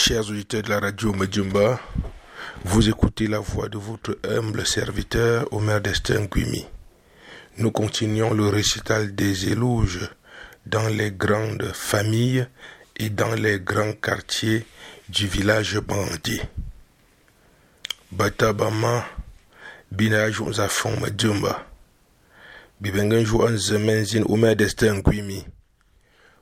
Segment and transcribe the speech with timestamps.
[0.00, 1.80] Chers auditeurs de la radio Medjumba,
[2.64, 6.64] vous écoutez la voix de votre humble serviteur Omer Destin Guimi.
[7.58, 10.08] Nous continuons le récital des éloges
[10.66, 12.46] dans les grandes familles
[12.96, 14.64] et dans les grands quartiers
[15.08, 16.40] du village Bandi.
[18.12, 19.04] Batabama,
[19.90, 21.66] Binaj Zafon Medjumba.
[22.80, 25.44] Bibengenjou an zemenzin Omer Destin Guimi.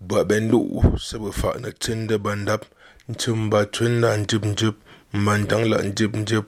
[0.00, 1.32] Ba ben lu sabu
[3.08, 4.74] na tunda njib njib
[5.24, 6.44] mandang la njib njib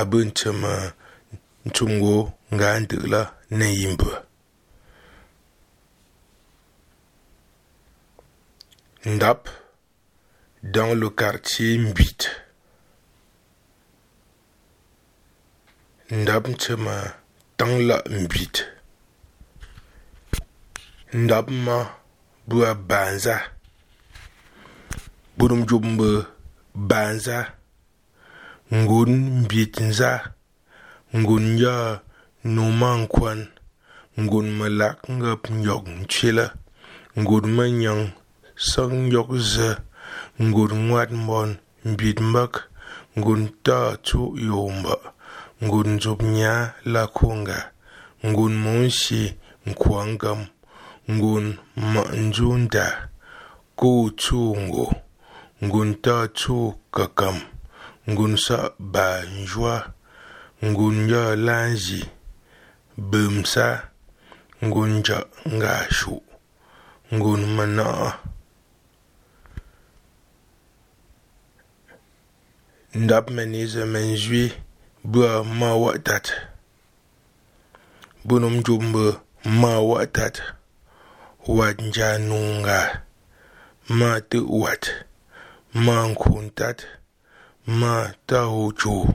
[0.00, 0.92] abin cima
[1.66, 2.68] ncungo nga
[9.04, 9.48] ndap
[10.62, 12.30] dans le quartier Mbit.
[16.10, 17.14] Ndap cima
[17.56, 18.64] tang la Mbit.
[21.12, 21.90] Ndap ma
[22.46, 23.42] bua banza
[25.36, 26.26] burum jumbe
[26.74, 27.38] banza,
[28.72, 30.32] ngun bitinza
[31.12, 32.00] ngun ya
[32.44, 33.52] numan kwan
[34.16, 36.46] ngun malak ngap nyok chila
[37.20, 38.16] ngun manyang
[38.56, 39.84] sang yok za
[40.40, 41.50] ngun ngwat mon
[41.84, 42.72] bit mak
[43.18, 44.96] ngun ta chu yomba
[45.64, 47.72] ngun jup nya la kunga
[48.24, 49.36] ngun munshi
[49.68, 50.40] nkwangam
[51.12, 52.86] ngun manjunda
[53.78, 55.11] ku chungo
[55.64, 56.56] ngun ta tso
[56.94, 57.38] kakam
[58.10, 59.06] ngun sa ba
[59.38, 59.74] njwa
[60.64, 62.00] ngun ya lanzi
[63.10, 63.66] bumsa
[64.66, 65.18] ngun ja
[65.54, 66.14] nga shu
[67.14, 67.86] ngun mana
[72.94, 74.52] ndap menize menjwi
[75.04, 76.32] bua ma watat.
[78.24, 80.42] Bunum jumbe ma watat.
[81.46, 83.02] Wat nja nunga
[83.88, 84.84] ma te wat
[85.74, 86.84] mankuntat
[87.66, 89.14] ma tahoco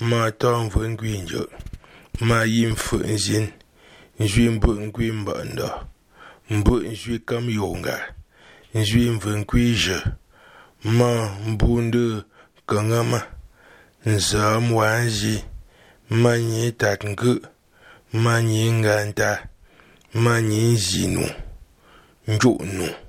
[0.00, 1.50] ma tamfo nkwinjo
[2.20, 3.46] ma yimfo nzin
[4.20, 5.68] nzwi mbo nkwi mbanda
[6.50, 8.14] mbo nzwi kam yonga
[8.74, 9.98] nzwi mvo nkwije
[10.84, 11.10] ma
[11.46, 12.22] mbunde
[12.66, 13.20] kangama
[14.06, 15.44] nza mwanzi
[16.22, 17.32] ma nyi tat nkë
[18.22, 19.30] ma nyi nganta
[20.22, 21.26] ma nyi nzinu
[22.28, 23.03] nju'nu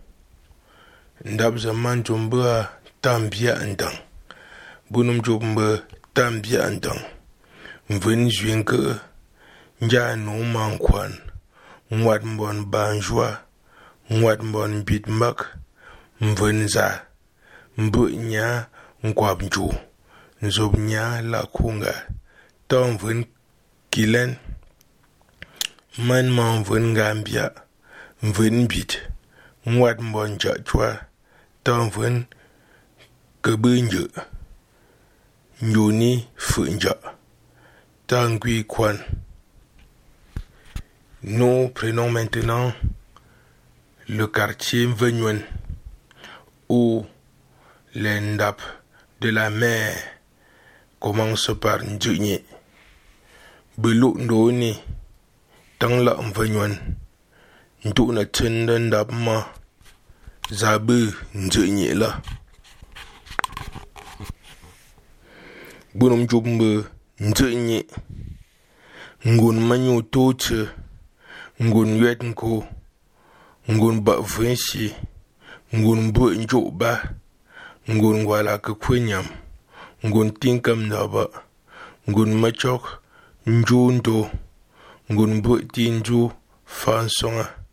[1.26, 2.70] ndab zaman jumba
[3.02, 3.98] tambia ndang.
[4.90, 5.82] Bunum jumba
[6.14, 7.02] tambia ndang.
[7.90, 8.78] Mvin zwinke
[9.82, 11.14] nja nu mankwan
[11.94, 13.42] ngwat mbon banjwa
[14.14, 15.58] ngwat mbon bitmak
[16.22, 17.02] mvin za
[17.78, 18.66] mbu nya
[19.04, 19.74] nkwab nju
[20.42, 21.94] nzob nya la kunga
[22.68, 23.26] to mvin
[23.90, 24.36] kilen.
[25.98, 27.52] Man ma mvin gambia
[28.24, 29.02] mvin bit
[29.70, 31.06] ngwat mbon jatwa.
[31.66, 32.16] tənfən
[33.44, 34.14] kə̀ bə̂ njə̂ʼ,
[35.68, 36.12] njò ní
[38.74, 38.98] kwan
[41.28, 42.72] Nous prenons maintenant
[44.08, 45.40] le quartier Mvenuen
[46.70, 47.04] où
[47.96, 48.20] les
[49.22, 49.96] de la mer
[51.00, 52.44] commencent par Ndjunye.
[53.78, 54.80] Belou Ndoni,
[55.80, 56.78] Tangla Mvenuen,
[57.86, 59.48] Ndou na Tendendap Ma.
[60.50, 62.22] Ma zabu Ndjunye la.
[65.94, 66.84] Bunum jumbe
[67.20, 67.86] Ndjunye
[69.28, 70.68] ngun manyu toche
[71.64, 72.68] ngun yet nko.
[73.72, 74.18] Ngun ba.
[74.20, 74.94] Vunshi
[75.76, 77.02] ngun bu njo ba
[77.90, 79.26] ngun gwala ka kwenyam
[80.06, 81.28] ngun tinkam naba
[82.10, 83.02] ngun machok
[83.46, 84.26] tinh
[85.12, 86.32] ngun phan tinju
[87.42, 87.65] à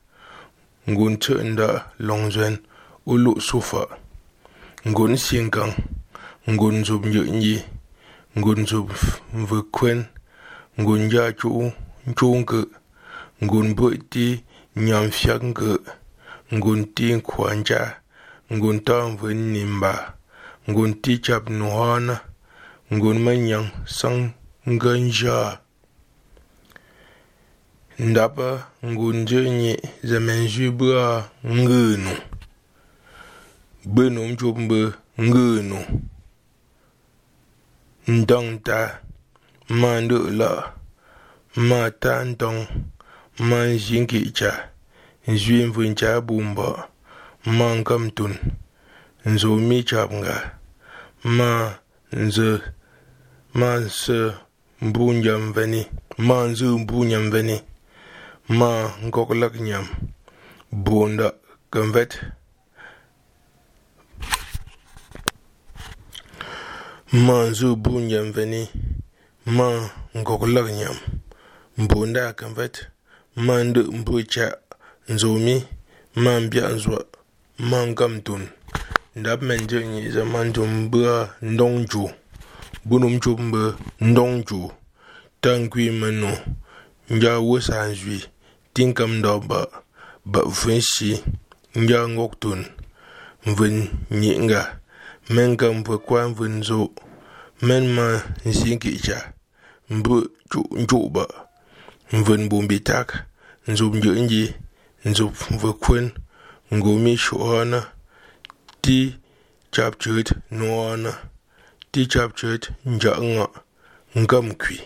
[0.91, 2.59] ngun tunda longzwen
[3.07, 3.87] ulu sufa
[4.87, 5.75] ngun sinkang
[6.51, 7.63] ngun zub nyi
[8.39, 8.89] ngun zub
[9.33, 10.05] mvukwen
[10.81, 11.73] ngun ja chu
[12.17, 12.61] chunke
[13.45, 14.45] ngun bu ti
[14.77, 15.71] nyam fiak nge
[16.53, 17.07] ngun ti
[17.65, 18.03] cha.
[18.53, 20.13] Ngun ta mvun nimba
[20.69, 22.21] ngun ti chap nuhana
[22.93, 24.37] ngun manyang sang
[24.69, 25.62] nganja
[28.03, 29.73] ndapa ngunje jenye
[30.03, 32.11] zaman jubra ngenu
[33.85, 34.81] benum jumbe
[35.21, 35.79] ngenu
[38.09, 39.01] ndangta
[39.69, 40.51] mandu la
[41.69, 42.67] ma ta ndong
[43.49, 44.53] manjingi cha
[45.29, 46.89] nzwi mvun cha bumba
[47.59, 48.35] mankam tun
[49.31, 50.11] nzo mi chap
[51.37, 51.51] ma
[52.23, 52.49] nze
[53.55, 54.19] ma nse
[54.87, 55.83] mbu nyam veni
[56.27, 57.31] ma nze mbu nyam
[58.49, 59.87] ma ngok lak nyam.
[60.73, 61.33] Bunda
[61.73, 62.13] gëmwet
[67.13, 68.69] ma nzu bu nyam veni.
[69.47, 70.97] Ma ngok lak nyam.
[71.89, 72.75] Bunda gëmwet
[73.37, 74.47] ma ndë mbu ca
[75.09, 75.57] nzomi
[76.17, 76.99] ma mbya nzwa.
[77.59, 78.43] Ma ngam tun
[79.15, 82.11] ndap men je nyi za ma ntum mbua ndong ju.
[82.85, 83.63] Bunum cu mbë
[84.01, 84.71] ndong ju.
[85.41, 86.31] Tankwi mënu
[87.13, 88.19] nja wosa n zwi
[88.75, 89.33] tinkamdɔ
[90.33, 91.11] ba vunshi
[91.81, 92.61] nja ŋɔktun
[93.49, 93.75] mvun
[94.21, 94.63] nyi'inga
[95.35, 96.79] mɛn ka mpwe kwa mvun zo
[97.67, 98.07] mɛn ma
[98.47, 99.19] n sin ki'cha
[99.97, 100.15] mbu
[100.83, 101.25] nju'ba
[102.17, 103.09] mvun bumbi tak
[103.71, 104.45] nzup ndyə'nyi
[105.09, 106.05] nzup mvukun
[106.77, 107.81] ngomi shu'ɔɔnə
[108.83, 108.97] ti
[109.75, 110.29] chapchəd
[110.59, 111.13] nuɔɔnə
[111.93, 112.63] ti chapchəd
[112.93, 113.51] nja'ŋa'
[114.21, 114.77] nkam kwi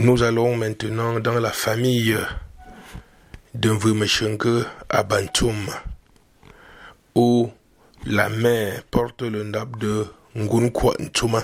[0.00, 2.16] Nous allons maintenant dans la famille
[3.52, 4.46] d'un Vumeshenke
[4.88, 5.66] à Bantoum,
[7.16, 7.50] où
[8.06, 10.06] la mère porte le nom de
[10.36, 11.42] Ngunkwa Ntuma.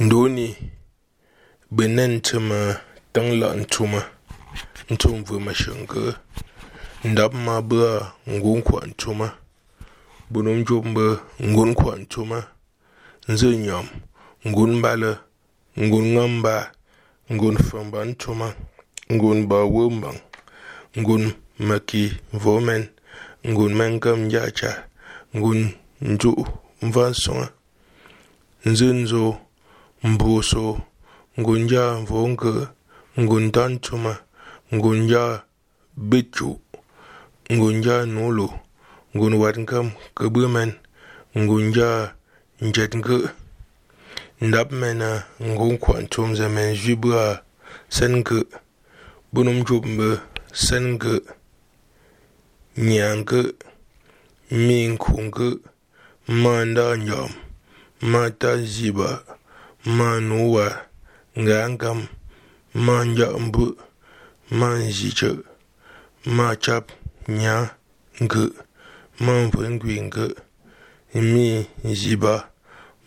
[0.00, 0.54] Ndoni
[1.70, 2.76] benentema
[3.14, 4.04] tangla Ntuma,
[4.90, 6.12] Ntum Vumeshenke,
[7.04, 9.32] ndabma bua Ngunkwa Ntuma,
[10.30, 12.44] bunum jumbe Ngunkwa Ntuma,
[14.46, 15.16] ngunbale,
[15.78, 16.72] ngun ngamba,
[17.30, 18.48] ngun famba Ntuma,
[19.14, 20.18] ngun ba wumbang,
[20.98, 21.32] ngun
[21.68, 22.90] maki vomen,
[23.46, 24.70] ngun menkam njacha,
[25.36, 25.60] ngun
[26.00, 26.32] nju
[26.82, 27.48] mvansonga,
[28.68, 29.38] nzinzo
[30.02, 30.82] mbuso,
[31.38, 32.52] ngun ja mvonke,
[33.22, 34.12] ngun tantuma,
[34.74, 35.24] ngun ja
[35.94, 36.58] bichu,
[37.54, 38.48] ngun ja nulu,
[39.14, 39.86] ngun watnkam
[40.16, 40.70] kebemen
[41.38, 41.90] ngun ja
[42.60, 43.16] njetnke,
[44.40, 47.42] ndap mena ngun kwantum zemen jibua
[47.88, 48.44] senke,
[49.32, 50.20] bunum jumbe
[50.52, 51.20] senke,
[52.76, 53.54] nyanke,
[54.50, 55.58] minkunke,
[56.28, 57.30] manda nyam,
[58.00, 59.24] mata ziba,
[59.84, 60.86] manuwa,
[61.38, 62.06] ngangam,
[62.74, 63.76] manja mbu,
[64.50, 64.78] ma
[66.26, 66.92] machap,
[67.28, 67.70] nya,
[68.20, 68.50] nke,
[69.20, 70.34] manvengwi nke,
[71.14, 71.66] mi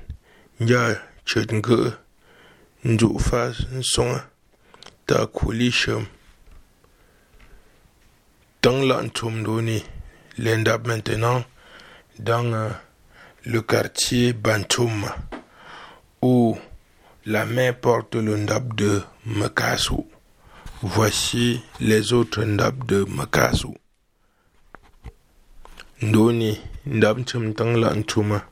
[0.60, 1.94] nja chetnke
[2.84, 4.28] ndu fa nsonga
[5.06, 6.06] ta kulisham
[8.62, 9.84] dans l'Antumdoni,
[10.38, 11.44] l'endap maintenant
[12.20, 12.70] dans euh,
[13.46, 15.06] le quartier Bantoum,
[16.22, 16.56] où
[17.26, 20.06] la main porte le ndab de Makassou.
[20.84, 23.76] Voici les autres ndab de Makassou.
[26.02, 28.44] Ndoni, ndab tang lantuma,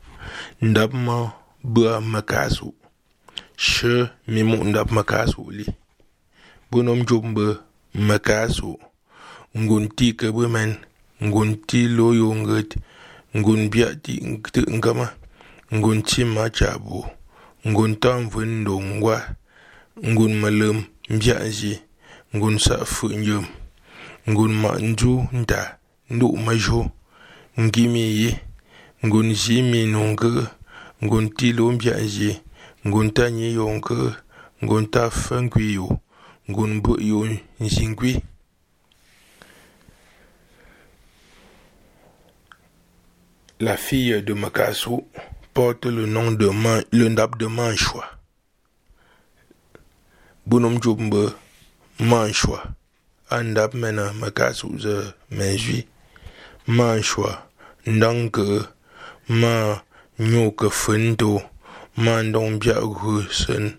[0.62, 1.34] ndab ma
[1.64, 2.74] bua Makassou.
[3.56, 5.66] Che mimu ndab Makassou li.
[6.72, 7.60] Bonhomme jombe
[7.94, 8.80] Makassou.
[9.56, 10.78] Ngunti kebemen,
[11.22, 12.76] ngunti loyongut.
[13.38, 14.14] Ngun bịaɗi
[14.54, 15.14] tə'ə ngama, ah.
[15.78, 16.98] ngun cima caabo,
[17.70, 19.16] ngun taŋvə̌ ndo ngwa,
[20.10, 20.78] ngun mələm
[21.14, 21.74] mbyaʼ-zye,
[22.36, 23.46] ngun saʼ fə̌ʼ nyəm,
[24.30, 25.62] ngun maʼ nzô nda.
[26.16, 26.82] Nduʼ məzhô,
[27.64, 28.30] ngi mi yi,
[29.06, 30.00] ngun zǐ mi no
[31.04, 32.32] ngun tí lo mbyaʼ-zye,
[32.88, 33.66] ngun tá nyi yo
[34.64, 35.44] ngun tá fə̌r
[36.50, 37.20] ngun mbə́ʼ yo
[37.64, 37.86] nzi.
[43.62, 45.02] La fille de Makasu
[45.54, 48.06] porte le nom de Man, le ndap de Manchwa.
[50.46, 51.34] Bunum jumbe
[52.00, 52.64] Manchwa.
[53.30, 55.86] Andap mena Makasu ze menjui.
[56.68, 57.50] Manchwa.
[57.86, 58.62] Ndanke
[59.28, 59.82] ma
[60.20, 61.42] nyoke fundo.
[61.98, 63.74] Mandong bia gu sen.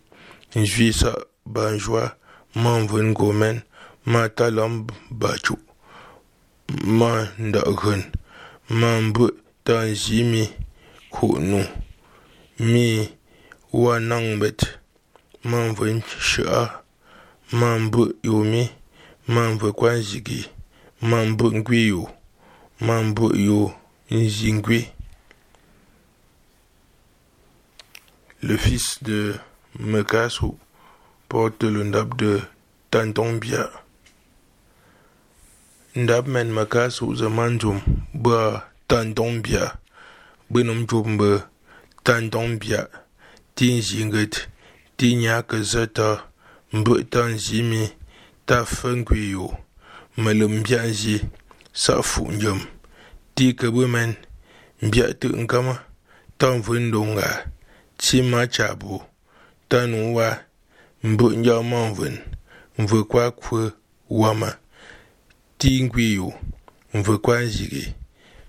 [0.55, 2.17] Njui sa banjwa.
[2.55, 3.63] Man vun gomen.
[4.05, 5.57] Ma talam bachu.
[6.85, 7.29] Man
[9.65, 10.45] dan zi mi
[11.11, 11.65] kou nou.
[12.61, 13.09] Mi
[13.73, 14.79] wanan bet,
[15.45, 16.83] man ven sha,
[17.53, 18.69] man bu yomi,
[19.27, 20.45] man bu kwan zigi,
[21.01, 22.09] man bu ngwi yo,
[22.81, 23.73] man bu yo
[24.11, 24.89] nzingwi.
[28.43, 29.35] Le fils de
[29.79, 30.57] Mekasu
[31.29, 32.41] porte le ndab de
[32.91, 33.71] Tantombia.
[35.95, 37.81] Ndab men Mekasu zamanjum
[38.15, 39.79] ba Tantongbia,
[40.51, 41.45] benum jumbe
[42.03, 42.89] Tantongbia,
[43.55, 44.49] tin zinget,
[44.97, 46.25] tin yak zeta,
[46.73, 47.87] mbe tan zimi,
[48.47, 49.47] ta fengwiyo,
[50.17, 51.21] melum bianzi,
[51.73, 52.61] sa funjum.
[53.35, 54.17] ti ka bwe men
[54.83, 55.79] mbia tu nkama
[56.39, 56.91] tan vun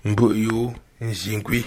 [0.06, 1.64] Mbu you in Zinkwe.